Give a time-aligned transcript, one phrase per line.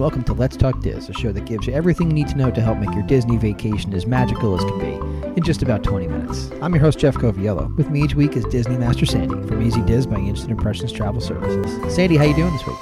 [0.00, 2.50] welcome to Let's Talk Diz, a show that gives you everything you need to know
[2.50, 4.94] to help make your Disney vacation as magical as can be
[5.36, 6.50] in just about 20 minutes.
[6.62, 7.76] I'm your host, Jeff Coviello.
[7.76, 11.20] With me each week is Disney Master Sandy from Easy Diz by Instant Impressions Travel
[11.20, 11.94] Services.
[11.94, 12.78] Sandy, how you doing this week?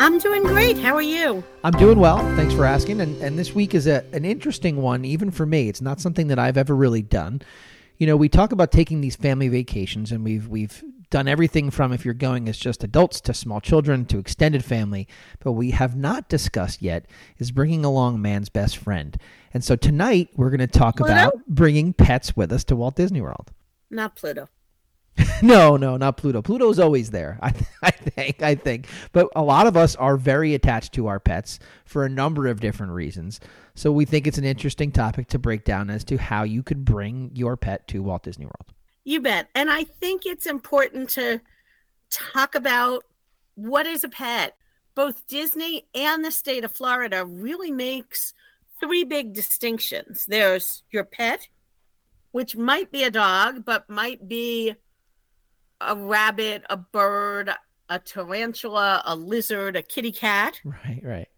[0.00, 0.78] I'm doing great.
[0.78, 1.44] How are you?
[1.64, 2.16] I'm doing well.
[2.34, 3.02] Thanks for asking.
[3.02, 5.68] And, and this week is a, an interesting one, even for me.
[5.68, 7.42] It's not something that I've ever really done.
[7.98, 11.92] You know, we talk about taking these family vacations, and we've we've done everything from
[11.92, 15.08] if you're going as just adults to small children to extended family.
[15.40, 17.06] But we have not discussed yet
[17.38, 19.16] is bringing along man's best friend.
[19.54, 21.12] And so tonight we're going to talk Pluto?
[21.12, 23.52] about bringing pets with us to Walt Disney World.
[23.90, 24.48] Not Pluto.
[25.42, 26.42] no, no, not Pluto.
[26.42, 27.38] Pluto's always there.
[27.42, 28.42] I, I think.
[28.42, 28.86] I think.
[29.12, 32.60] But a lot of us are very attached to our pets for a number of
[32.60, 33.40] different reasons.
[33.74, 36.84] So we think it's an interesting topic to break down as to how you could
[36.84, 38.72] bring your pet to Walt Disney World.
[39.08, 39.48] You bet.
[39.54, 41.40] And I think it's important to
[42.10, 43.04] talk about
[43.54, 44.54] what is a pet.
[44.94, 48.34] Both Disney and the state of Florida really makes
[48.78, 50.26] three big distinctions.
[50.28, 51.48] There's your pet,
[52.32, 54.74] which might be a dog, but might be
[55.80, 57.50] a rabbit, a bird,
[57.88, 60.60] a tarantula, a lizard, a kitty cat.
[60.66, 61.28] Right, right.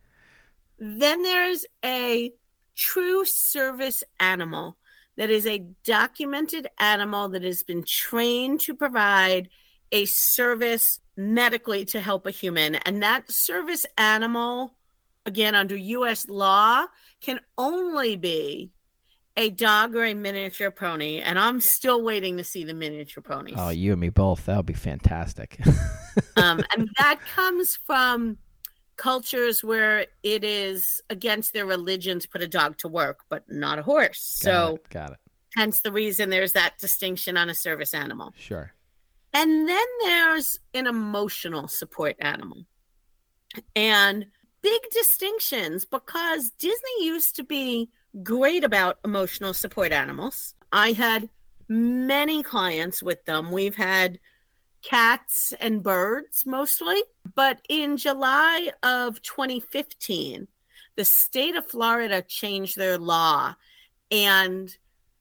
[0.80, 2.32] Then there's a
[2.74, 4.76] true service animal
[5.16, 9.48] that is a documented animal that has been trained to provide
[9.92, 12.76] a service medically to help a human.
[12.76, 14.74] And that service animal,
[15.26, 16.86] again, under US law,
[17.20, 18.70] can only be
[19.36, 21.20] a dog or a miniature pony.
[21.20, 23.56] And I'm still waiting to see the miniature ponies.
[23.56, 24.46] Oh, you and me both.
[24.46, 25.58] That would be fantastic.
[26.36, 28.38] um, and that comes from
[29.00, 33.78] cultures where it is against their religion to put a dog to work, but not
[33.78, 34.40] a horse.
[34.44, 35.18] Got so, it, got it.
[35.56, 38.34] hence the reason there's that distinction on a service animal.
[38.36, 38.74] Sure.
[39.32, 42.66] And then there's an emotional support animal.
[43.74, 44.26] And
[44.60, 47.88] big distinctions because Disney used to be
[48.22, 50.54] great about emotional support animals.
[50.72, 51.30] I had
[51.68, 53.50] many clients with them.
[53.50, 54.18] We've had
[54.82, 57.02] cats and birds mostly.
[57.34, 60.48] But in July of 2015,
[60.96, 63.54] the state of Florida changed their law
[64.10, 64.74] and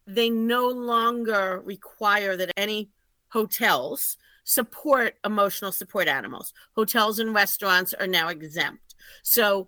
[0.07, 2.89] they no longer require that any
[3.29, 6.53] hotels support emotional support animals.
[6.73, 8.95] Hotels and restaurants are now exempt.
[9.21, 9.67] So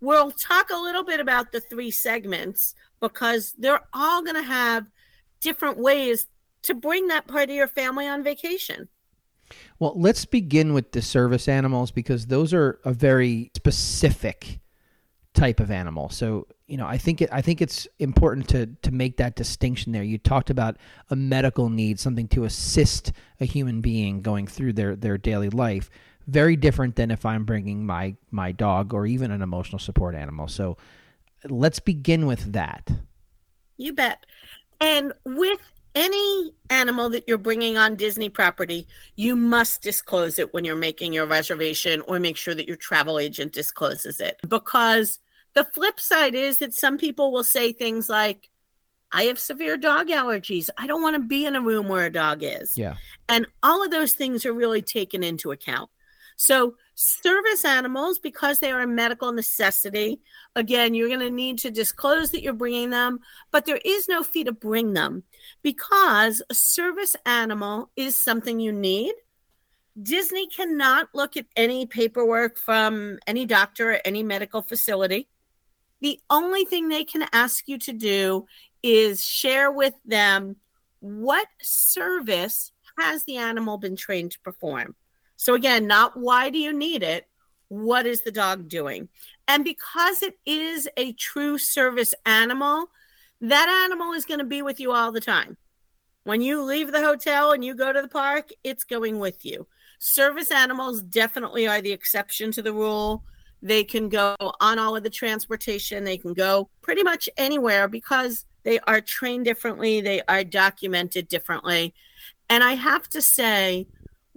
[0.00, 4.86] we'll talk a little bit about the three segments because they're all going to have
[5.40, 6.26] different ways
[6.62, 8.88] to bring that part of your family on vacation.
[9.78, 14.60] Well, let's begin with the service animals because those are a very specific
[15.34, 16.08] type of animal.
[16.08, 19.92] So, you know, I think it, I think it's important to to make that distinction
[19.92, 20.02] there.
[20.02, 20.76] You talked about
[21.10, 25.90] a medical need, something to assist a human being going through their their daily life.
[26.26, 30.48] Very different than if I'm bringing my my dog or even an emotional support animal.
[30.48, 30.76] So,
[31.48, 32.90] let's begin with that.
[33.76, 34.26] You bet.
[34.80, 35.60] And with
[35.98, 38.86] any animal that you're bringing on Disney property,
[39.16, 43.18] you must disclose it when you're making your reservation or make sure that your travel
[43.18, 44.38] agent discloses it.
[44.48, 45.18] Because
[45.54, 48.48] the flip side is that some people will say things like,
[49.10, 50.68] I have severe dog allergies.
[50.78, 52.78] I don't want to be in a room where a dog is.
[52.78, 52.94] Yeah.
[53.28, 55.90] And all of those things are really taken into account.
[56.36, 60.20] So, service animals, because they are a medical necessity,
[60.56, 63.20] again, you're going to need to disclose that you're bringing them,
[63.52, 65.22] but there is no fee to bring them
[65.62, 69.14] because a service animal is something you need.
[70.02, 75.28] Disney cannot look at any paperwork from any doctor or any medical facility.
[76.00, 78.46] The only thing they can ask you to do
[78.82, 80.56] is share with them
[80.98, 84.96] what service has the animal been trained to perform.
[85.38, 87.28] So, again, not why do you need it?
[87.68, 89.08] What is the dog doing?
[89.46, 92.86] And because it is a true service animal,
[93.40, 95.56] that animal is going to be with you all the time.
[96.24, 99.68] When you leave the hotel and you go to the park, it's going with you.
[100.00, 103.22] Service animals definitely are the exception to the rule.
[103.62, 108.44] They can go on all of the transportation, they can go pretty much anywhere because
[108.64, 111.94] they are trained differently, they are documented differently.
[112.50, 113.86] And I have to say,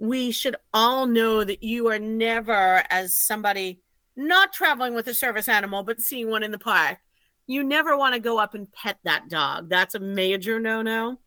[0.01, 3.81] we should all know that you are never, as somebody
[4.15, 6.97] not traveling with a service animal, but seeing one in the park,
[7.45, 9.69] you never want to go up and pet that dog.
[9.69, 11.19] That's a major no no.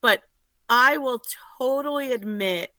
[0.00, 0.22] But
[0.68, 1.20] I will
[1.58, 2.72] totally admit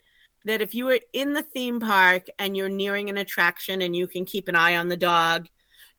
[0.45, 4.07] that if you are in the theme park and you're nearing an attraction and you
[4.07, 5.49] can keep an eye on the dog,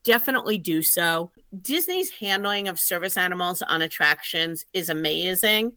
[0.04, 1.32] definitely do so.
[1.60, 5.74] Disney's handling of service animals on attractions is amazing.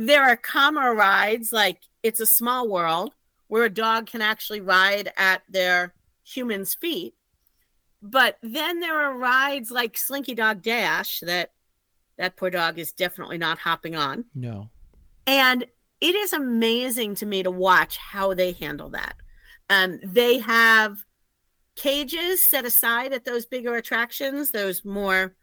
[0.00, 3.14] There are calmer rides like It's a Small World,
[3.48, 5.92] where a dog can actually ride at their
[6.22, 7.14] human's feet.
[8.00, 11.50] But then there are rides like Slinky Dog Dash that
[12.16, 14.26] that poor dog is definitely not hopping on.
[14.36, 14.70] No.
[15.26, 15.64] And
[16.00, 19.16] it is amazing to me to watch how they handle that.
[19.68, 20.98] Um, they have
[21.74, 25.34] cages set aside at those bigger attractions, those more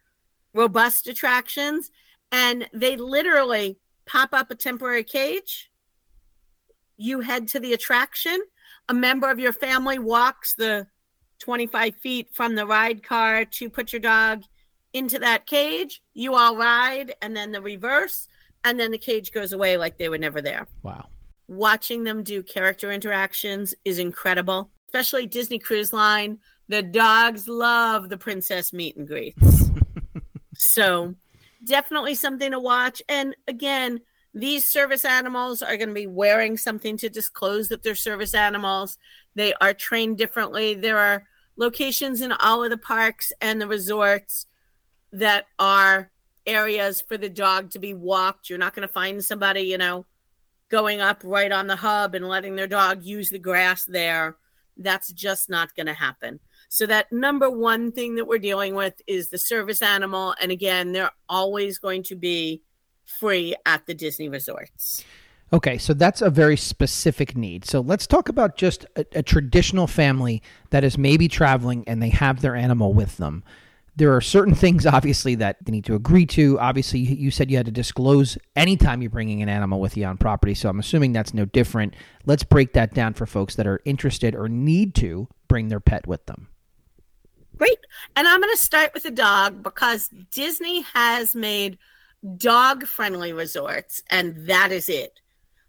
[0.54, 1.90] robust attractions,
[2.32, 5.70] and they literally pop up a temporary cage.
[6.96, 8.38] You head to the attraction.
[8.88, 10.86] A member of your family walks the
[11.40, 14.42] 25 feet from the ride car to put your dog
[14.92, 16.02] into that cage.
[16.14, 18.28] You all ride, and then the reverse,
[18.64, 20.66] and then the cage goes away like they were never there.
[20.82, 21.06] Wow.
[21.48, 26.38] Watching them do character interactions is incredible, especially Disney Cruise Line.
[26.68, 29.70] The dogs love the princess meet and greets.
[30.54, 31.14] so,
[31.64, 33.02] definitely something to watch.
[33.08, 34.00] And again,
[34.34, 38.98] these service animals are going to be wearing something to disclose that they're service animals.
[39.34, 40.74] They are trained differently.
[40.74, 41.24] There are
[41.56, 44.46] locations in all of the parks and the resorts
[45.12, 46.10] that are
[46.46, 48.50] areas for the dog to be walked.
[48.50, 50.04] You're not going to find somebody, you know,
[50.68, 54.36] going up right on the hub and letting their dog use the grass there.
[54.76, 56.40] That's just not going to happen.
[56.68, 60.34] So, that number one thing that we're dealing with is the service animal.
[60.40, 62.62] And again, they're always going to be
[63.06, 65.04] free at the Disney resorts.
[65.52, 67.64] Okay, so that's a very specific need.
[67.64, 72.08] So let's talk about just a, a, traditional family that is maybe traveling and they
[72.08, 73.44] have their animal with them.
[73.94, 76.58] There are certain things, obviously, that they need to agree to.
[76.58, 80.16] Obviously, you said you had to disclose anytime you're bringing an animal with you on
[80.18, 81.94] property, so I'm assuming that's no different.
[82.24, 86.08] Let's break that down for folks that are interested or need to bring their pet
[86.08, 86.48] with them.
[87.58, 87.78] Great.
[88.14, 91.78] And I'm going to start with the dog because Disney has made
[92.36, 95.20] dog friendly resorts, and that is it.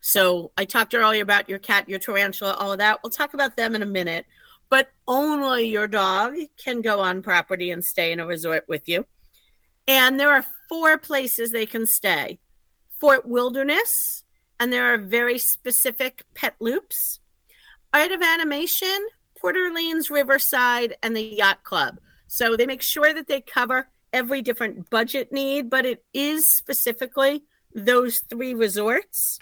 [0.02, 3.00] So I talked earlier about your cat, your tarantula, all of that.
[3.04, 4.26] We'll talk about them in a minute.
[4.70, 9.06] But only your dog can go on property and stay in a resort with you.
[9.88, 12.40] And there are four places they can stay
[13.00, 14.24] Fort Wilderness,
[14.60, 17.20] and there are very specific pet loops.
[17.94, 19.08] Art of Animation,
[19.40, 22.00] Port Orleans Riverside, and the Yacht Club.
[22.28, 27.44] So they make sure that they cover every different budget need, but it is specifically
[27.74, 29.40] those three resorts.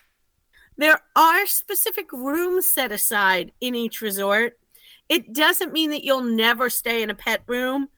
[0.78, 4.58] There are specific rooms set aside in each resort.
[5.08, 7.90] It doesn't mean that you'll never stay in a pet room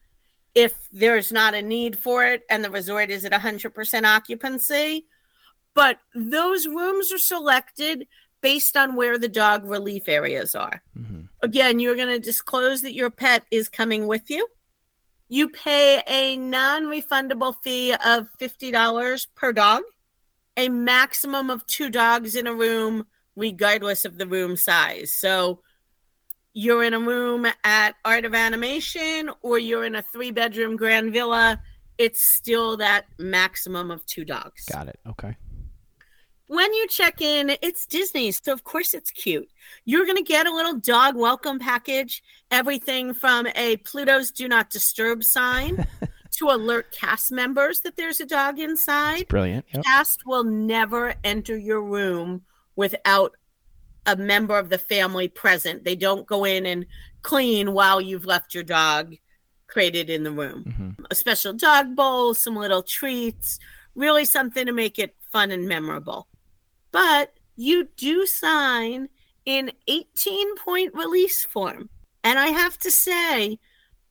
[0.54, 5.06] if there's not a need for it and the resort is at 100% occupancy.
[5.74, 8.06] But those rooms are selected
[8.40, 10.82] based on where the dog relief areas are.
[10.98, 11.17] Mm-hmm.
[11.42, 14.46] Again, you're going to disclose that your pet is coming with you.
[15.28, 19.82] You pay a non refundable fee of $50 per dog
[20.58, 23.06] a maximum of two dogs in a room,
[23.36, 25.14] regardless of the room size.
[25.14, 25.60] So
[26.52, 31.12] you're in a room at Art of Animation or you're in a three bedroom grand
[31.12, 31.62] villa,
[31.96, 34.64] it's still that maximum of two dogs.
[34.64, 34.98] Got it.
[35.06, 35.36] Okay.
[36.48, 39.48] When you check in, it's Disney, so of course it's cute.
[39.84, 44.70] You're going to get a little dog welcome package, everything from a Pluto's Do Not
[44.70, 45.86] Disturb sign
[46.38, 49.18] to alert cast members that there's a dog inside.
[49.18, 49.66] That's brilliant.
[49.74, 49.84] Yep.
[49.84, 52.42] Cast will never enter your room
[52.76, 53.36] without
[54.06, 55.84] a member of the family present.
[55.84, 56.86] They don't go in and
[57.20, 59.14] clean while you've left your dog
[59.66, 60.64] created in the room.
[60.66, 61.04] Mm-hmm.
[61.10, 63.58] A special dog bowl, some little treats,
[63.94, 66.26] really something to make it fun and memorable.
[66.92, 69.08] But you do sign
[69.44, 71.88] in 18 point release form.
[72.24, 73.58] And I have to say,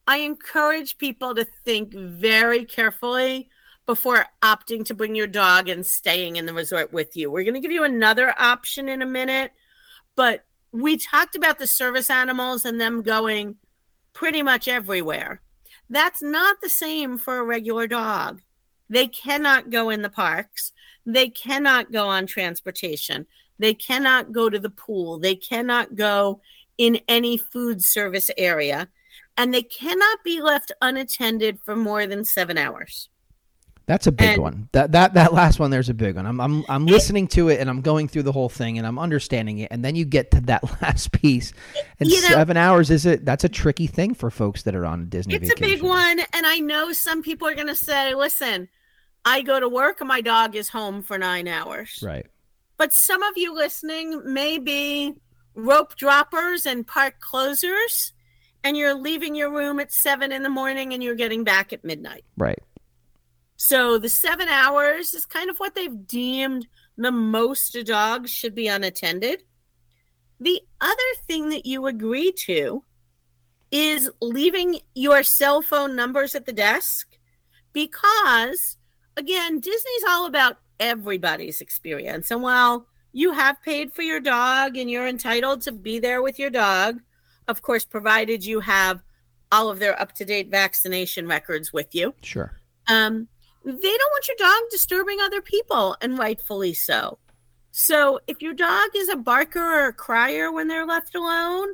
[0.08, 3.50] I encourage people to think very carefully
[3.86, 7.32] before opting to bring your dog and staying in the resort with you.
[7.32, 9.52] We're going to give you another option in a minute,
[10.16, 13.56] but we talked about the service animals and them going
[14.14, 15.42] pretty much everywhere.
[15.90, 18.42] That's not the same for a regular dog.
[18.90, 20.74] They cannot go in the parks.
[21.08, 23.26] They cannot go on transportation.
[23.58, 25.18] They cannot go to the pool.
[25.18, 26.42] They cannot go
[26.78, 28.90] in any food service area
[29.38, 33.10] and they cannot be left unattended for more than seven hours.
[33.86, 34.70] That's a big and, one.
[34.74, 36.26] That that that last one there's a big one.
[36.26, 39.00] I'm I'm I'm listening to it and I'm going through the whole thing and I'm
[39.00, 41.54] understanding it and then you get to that last piece
[42.02, 44.86] and you know, 7 hours is it that's a tricky thing for folks that are
[44.86, 45.64] on Disney It's vacation.
[45.64, 48.68] a big one and I know some people are going to say, "Listen,
[49.28, 52.26] I go to work and my dog is home for 9 hours." Right.
[52.78, 55.16] But some of you listening may be
[55.56, 58.14] rope droppers and park closers
[58.64, 61.84] and you're leaving your room at seven in the morning and you're getting back at
[61.84, 62.24] midnight.
[62.38, 62.60] Right.
[63.58, 66.68] So the seven hours is kind of what they've deemed
[66.98, 69.44] the most dogs should be unattended.
[70.40, 72.84] The other thing that you agree to
[73.72, 77.18] is leaving your cell phone numbers at the desk
[77.74, 78.77] because,
[79.18, 82.32] again, Disney's all about everybody's experience.
[82.32, 86.40] And while you have paid for your dog and you're entitled to be there with
[86.40, 87.00] your dog,
[87.48, 89.02] of course, provided you have
[89.52, 92.14] all of their up to date vaccination records with you.
[92.22, 92.54] Sure.
[92.88, 93.28] Um,
[93.64, 93.82] they don't
[94.12, 97.18] want your dog disturbing other people, and rightfully so.
[97.72, 101.70] So if your dog is a barker or a crier when they're left alone,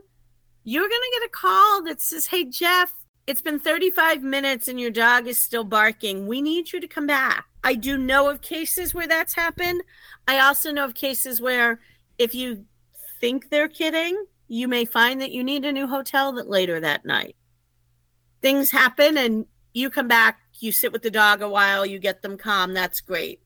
[0.64, 2.94] you're going to get a call that says, Hey, Jeff,
[3.26, 6.28] it's been 35 minutes and your dog is still barking.
[6.28, 7.46] We need you to come back.
[7.64, 9.82] I do know of cases where that's happened.
[10.28, 11.80] I also know of cases where
[12.18, 12.66] if you
[13.22, 17.06] think they're kidding, you may find that you need a new hotel that later that
[17.06, 17.36] night.
[18.42, 22.22] Things happen and you come back, you sit with the dog a while, you get
[22.22, 22.74] them calm.
[22.74, 23.42] That's great.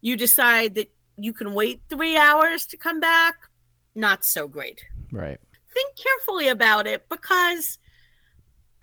[0.00, 3.34] You decide that you can wait three hours to come back.
[3.94, 4.84] Not so great.
[5.10, 5.40] Right
[5.76, 7.78] think carefully about it because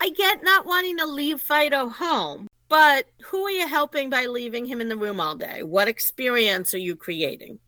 [0.04, 4.66] I get not wanting to leave Fido home, but who are you helping by leaving
[4.66, 5.62] him in the room all day?
[5.62, 7.58] What experience are you creating?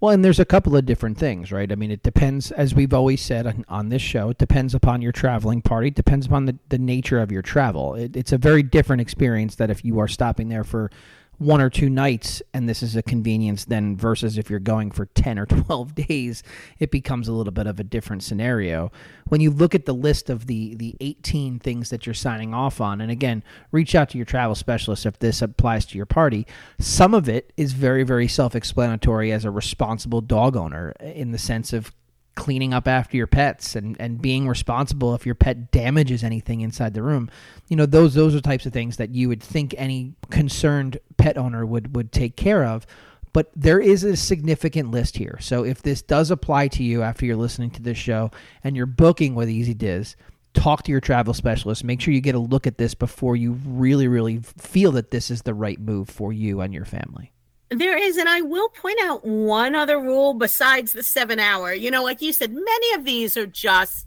[0.00, 1.70] Well, and there's a couple of different things, right?
[1.70, 5.02] I mean, it depends, as we've always said on, on this show, it depends upon
[5.02, 7.94] your traveling party, it depends upon the, the nature of your travel.
[7.94, 10.90] It, it's a very different experience that if you are stopping there for
[11.38, 15.06] one or two nights and this is a convenience then versus if you're going for
[15.14, 16.42] 10 or 12 days
[16.78, 18.90] it becomes a little bit of a different scenario.
[19.28, 22.80] When you look at the list of the the 18 things that you're signing off
[22.80, 26.46] on and again reach out to your travel specialist if this applies to your party.
[26.78, 31.72] Some of it is very very self-explanatory as a responsible dog owner in the sense
[31.72, 31.92] of
[32.36, 36.94] cleaning up after your pets and, and being responsible if your pet damages anything inside
[36.94, 37.28] the room.
[37.68, 41.36] You know, those those are types of things that you would think any concerned pet
[41.36, 42.86] owner would would take care of.
[43.32, 45.36] But there is a significant list here.
[45.40, 48.30] So if this does apply to you after you're listening to this show
[48.64, 50.14] and you're booking with EasyDiz,
[50.54, 51.84] talk to your travel specialist.
[51.84, 55.30] Make sure you get a look at this before you really, really feel that this
[55.30, 57.32] is the right move for you and your family.
[57.68, 61.72] There is, and I will point out one other rule besides the seven hour.
[61.72, 64.06] You know, like you said, many of these are just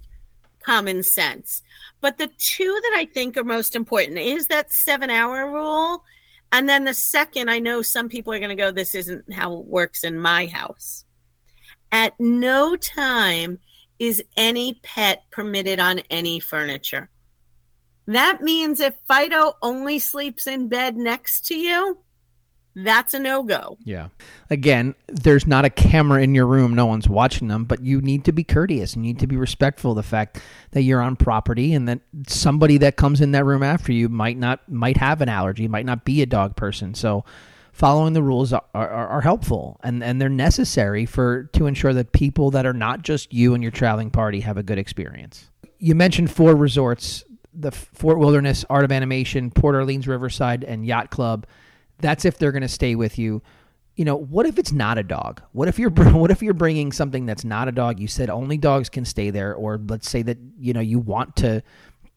[0.64, 1.62] common sense.
[2.02, 6.04] But the two that I think are most important is that seven hour rule.
[6.52, 9.58] And then the second, I know some people are going to go, this isn't how
[9.58, 11.06] it works in my house.
[11.92, 13.60] At no time
[14.00, 17.10] is any pet permitted on any furniture.
[18.08, 22.00] That means if Fido only sleeps in bed next to you,
[22.76, 23.78] that's a no go.
[23.84, 24.10] Yeah.
[24.50, 26.76] Again, there's not a camera in your room.
[26.76, 29.38] No one's watching them, but you need to be courteous and you need to be
[29.38, 33.46] respectful of the fact that you're on property and that somebody that comes in that
[33.46, 36.94] room after you might not, might have an allergy, might not be a dog person.
[36.94, 37.26] So,
[37.72, 42.12] following the rules are, are, are, helpful and, and they're necessary for to ensure that
[42.12, 45.50] people that are not just you and your traveling party have a good experience.
[45.78, 47.24] You mentioned four resorts
[47.54, 51.46] the Fort Wilderness, Art of Animation, Port Orleans Riverside, and Yacht Club.
[52.00, 53.42] That's if they're going to stay with you.
[53.96, 55.42] You know, what if it's not a dog?
[55.52, 58.00] What if you're what if you're bringing something that's not a dog?
[58.00, 61.36] You said only dogs can stay there or let's say that, you know, you want
[61.38, 61.62] to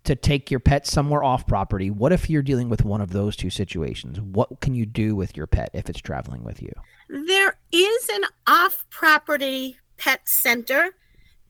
[0.04, 1.90] to take your pet somewhere off property.
[1.90, 4.20] What if you're dealing with one of those two situations?
[4.20, 6.72] What can you do with your pet if it's traveling with you?
[7.08, 10.90] There is an off property pet center.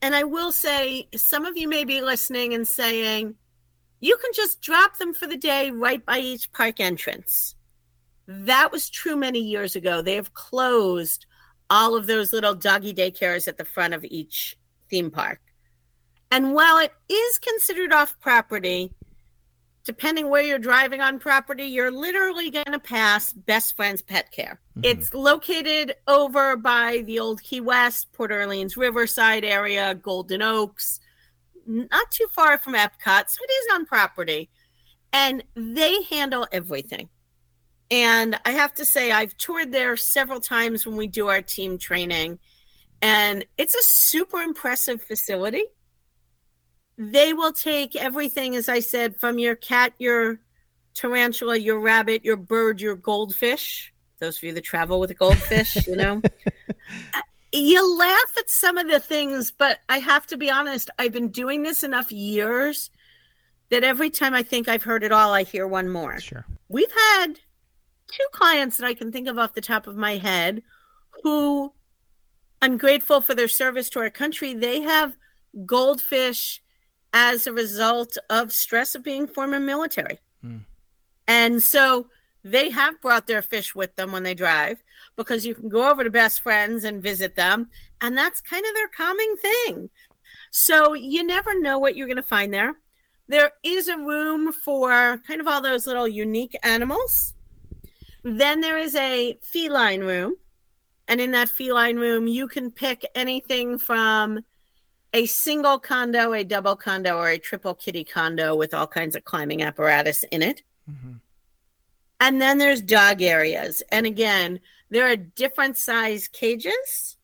[0.01, 3.35] And I will say, some of you may be listening and saying,
[4.01, 7.55] you can just drop them for the day right by each park entrance.
[8.27, 10.01] That was true many years ago.
[10.01, 11.25] They have closed
[11.69, 14.57] all of those little doggy daycares at the front of each
[14.89, 15.39] theme park.
[16.31, 18.93] And while it is considered off property,
[19.83, 24.59] depending where you're driving on property, you're literally going to pass Best Friends Pet Care.
[24.77, 24.85] Mm-hmm.
[24.85, 30.99] It's located over by the old Key West, Port Orleans Riverside area, Golden Oaks,
[31.65, 33.29] not too far from Epcot.
[33.29, 34.49] So it is on property.
[35.11, 37.09] And they handle everything.
[37.93, 41.77] And I have to say, I've toured there several times when we do our team
[41.77, 42.39] training,
[43.03, 45.65] and it's a super impressive facility.
[46.97, 50.39] They will take everything, as I said, from your cat, your
[50.95, 53.93] tarantula, your rabbit, your bird, your goldfish.
[54.17, 56.19] Those of you that travel with a goldfish, you know.
[57.51, 61.29] you laugh at some of the things, but I have to be honest, I've been
[61.29, 62.89] doing this enough years
[63.69, 66.19] that every time I think I've heard it all, I hear one more.
[66.19, 66.43] Sure.
[66.69, 67.39] We've had
[68.13, 70.61] two clients that I can think of off the top of my head
[71.23, 71.73] who
[72.61, 74.53] I'm grateful for their service to our country.
[74.53, 75.17] They have
[75.65, 76.61] goldfish
[77.13, 80.19] as a result of stress of being former military.
[80.41, 80.59] Hmm.
[81.27, 82.07] And so
[82.43, 84.83] they have brought their fish with them when they drive
[85.15, 87.69] because you can go over to best friends and visit them.
[88.01, 89.89] And that's kind of their calming thing.
[90.51, 92.75] So you never know what you're going to find there.
[93.27, 97.33] There is a room for kind of all those little unique animals.
[98.23, 100.35] Then there is a feline room.
[101.07, 104.39] And in that feline room, you can pick anything from
[105.13, 109.25] a single condo, a double condo, or a triple kitty condo with all kinds of
[109.25, 110.63] climbing apparatus in it.
[110.89, 111.13] Mm-hmm.
[112.19, 113.83] And then there's dog areas.
[113.91, 117.17] And again, there are different size cages.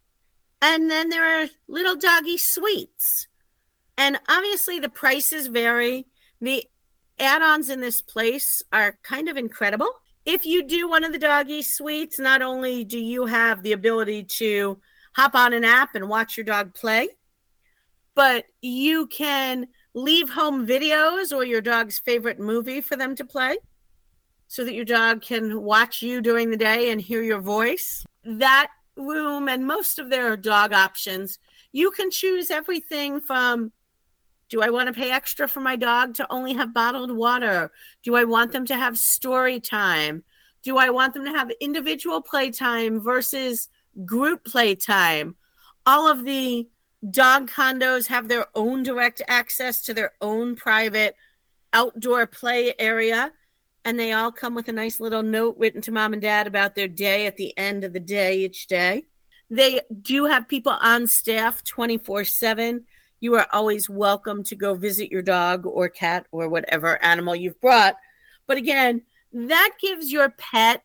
[0.61, 3.27] And then there are little doggy suites.
[3.97, 6.05] And obviously, the prices vary.
[6.41, 6.65] The
[7.17, 9.89] add ons in this place are kind of incredible.
[10.31, 14.25] If you do one of the doggy suites, not only do you have the ability
[14.25, 14.79] to
[15.15, 17.09] hop on an app and watch your dog play,
[18.13, 23.57] but you can leave home videos or your dog's favorite movie for them to play
[24.47, 28.05] so that your dog can watch you during the day and hear your voice.
[28.23, 31.39] That room and most of their dog options,
[31.71, 33.71] you can choose everything from
[34.49, 37.71] do I want to pay extra for my dog to only have bottled water?
[38.03, 40.23] Do I want them to have story time?
[40.63, 43.69] Do I want them to have individual playtime versus
[44.05, 45.35] group playtime?
[45.85, 46.67] All of the
[47.09, 51.15] dog condos have their own direct access to their own private
[51.71, 53.31] outdoor play area.
[53.85, 56.75] And they all come with a nice little note written to mom and dad about
[56.75, 59.05] their day at the end of the day each day.
[59.49, 62.85] They do have people on staff 24 7
[63.19, 67.59] you are always welcome to go visit your dog or cat or whatever animal you've
[67.59, 67.95] brought.
[68.47, 69.01] But again,
[69.33, 70.83] that gives your pet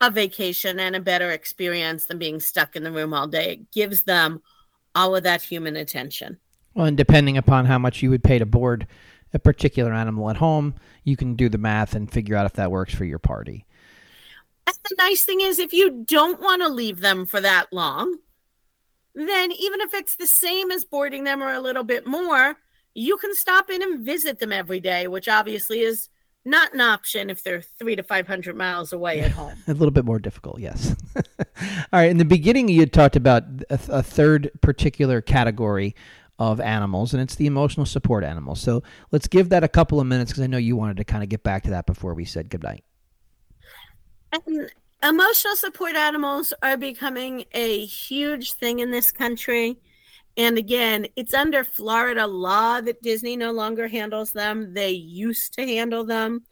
[0.00, 3.52] a vacation and a better experience than being stuck in the room all day.
[3.52, 4.42] It gives them
[4.94, 6.38] all of that human attention.
[6.74, 8.86] Well, and depending upon how much you would pay to board
[9.34, 12.70] a particular animal at home, you can do the math and figure out if that
[12.70, 13.66] works for your party.
[14.66, 18.16] And the nice thing is, if you don't want to leave them for that long,
[19.14, 22.56] then even if it's the same as boarding them or a little bit more,
[22.94, 26.08] you can stop in and visit them every day, which obviously is
[26.44, 29.54] not an option if they're three to 500 miles away at home.
[29.68, 30.96] a little bit more difficult, yes.
[31.16, 31.24] All
[31.92, 32.10] right.
[32.10, 35.94] In the beginning, you talked about a, a, third particular category
[36.38, 38.60] of animals, and it's the emotional support animals.
[38.60, 41.22] So let's give that a couple of minutes because I know you wanted to kind
[41.22, 42.84] of get back to that before we said goodnight.
[44.32, 44.70] And
[45.02, 49.78] emotional support animals are becoming a huge thing in this country.
[50.36, 54.74] And again, it's under Florida law that Disney no longer handles them.
[54.74, 56.44] They used to handle them.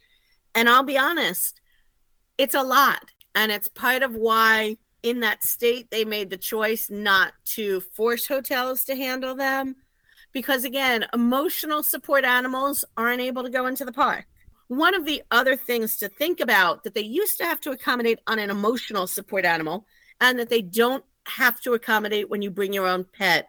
[0.54, 1.60] And I'll be honest,
[2.36, 3.04] it's a lot.
[3.34, 8.26] And it's part of why in that state they made the choice not to force
[8.26, 9.76] hotels to handle them.
[10.32, 14.26] Because again, emotional support animals aren't able to go into the park.
[14.68, 18.20] One of the other things to think about that they used to have to accommodate
[18.26, 19.86] on an emotional support animal
[20.20, 23.48] and that they don't have to accommodate when you bring your own pet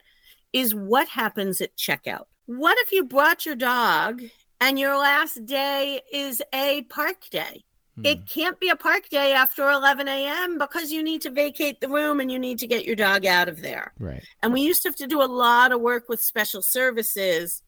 [0.53, 2.25] is what happens at checkout.
[2.45, 4.21] What if you brought your dog
[4.59, 7.63] and your last day is a park day?
[7.95, 8.05] Hmm.
[8.05, 10.57] It can't be a park day after 11 a.m.
[10.57, 13.49] because you need to vacate the room and you need to get your dog out
[13.49, 13.93] of there.
[13.99, 14.23] Right.
[14.41, 17.61] And we used to have to do a lot of work with special services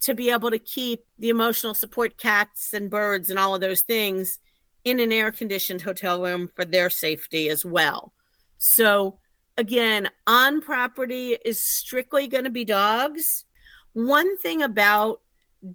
[0.00, 3.82] to be able to keep the emotional support cats and birds and all of those
[3.82, 4.38] things
[4.84, 8.12] in an air conditioned hotel room for their safety as well.
[8.58, 9.18] So,
[9.56, 13.44] again, on property is strictly going to be dogs.
[13.92, 15.20] One thing about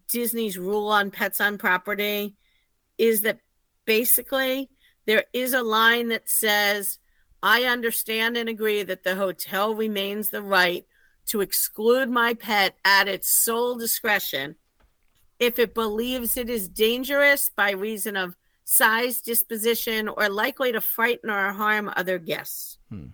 [0.09, 2.35] Disney's rule on pets on property
[2.97, 3.39] is that
[3.85, 4.69] basically
[5.05, 6.99] there is a line that says,
[7.41, 10.85] I understand and agree that the hotel remains the right
[11.27, 14.55] to exclude my pet at its sole discretion
[15.39, 21.29] if it believes it is dangerous by reason of size, disposition, or likely to frighten
[21.29, 22.77] or harm other guests.
[22.89, 23.07] Hmm.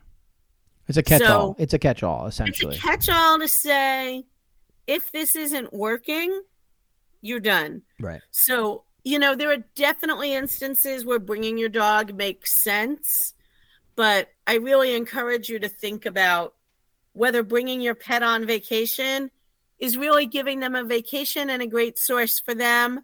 [0.88, 1.54] It's a catch-all.
[1.54, 2.76] So, it's a catch-all, essentially.
[2.76, 4.26] It's a catch-all to say,
[4.88, 6.42] if this isn't working,
[7.22, 7.84] you're done.
[8.00, 8.22] Right.
[8.32, 13.34] So you know there are definitely instances where bringing your dog makes sense,
[13.96, 16.56] but I really encourage you to think about
[17.20, 19.30] whether bringing your pet on vacation
[19.78, 23.02] is really giving them a vacation and a great source for them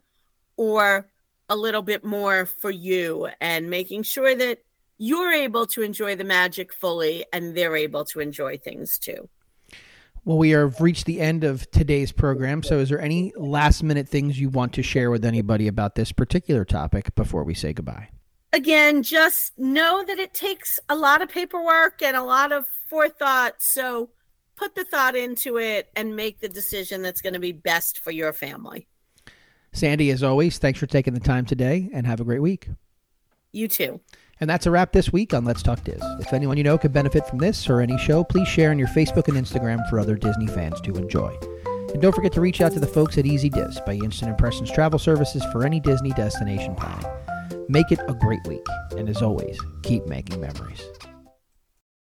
[0.55, 1.05] or
[1.49, 4.59] a little bit more for you and making sure that
[4.97, 9.27] you're able to enjoy the magic fully and they're able to enjoy things too.
[10.23, 12.63] Well, we have reached the end of today's program.
[12.63, 16.13] So, is there any last minute things you want to share with anybody about this
[16.13, 18.07] particular topic before we say goodbye?
[18.55, 23.55] again, just know that it takes a lot of paperwork and a lot of forethought.
[23.59, 24.09] So
[24.55, 28.11] put the thought into it and make the decision that's going to be best for
[28.11, 28.87] your family.
[29.73, 32.69] Sandy, as always, thanks for taking the time today and have a great week.
[33.51, 33.99] You too.
[34.39, 36.01] And that's a wrap this week on Let's Talk Diz.
[36.19, 38.87] If anyone you know could benefit from this or any show, please share on your
[38.89, 41.37] Facebook and Instagram for other Disney fans to enjoy.
[41.93, 44.71] And don't forget to reach out to the folks at Easy Diz by Instant Impressions
[44.71, 47.05] Travel Services for any Disney destination planning.
[47.67, 50.83] Make it a great week, and as always, keep making memories.